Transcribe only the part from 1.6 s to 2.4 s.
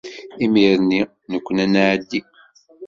ad nɛeddi.